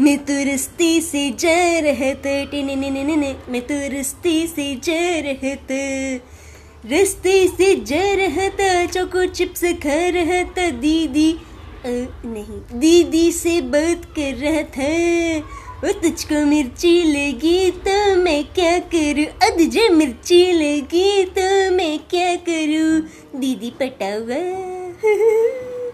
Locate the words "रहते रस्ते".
5.24-7.48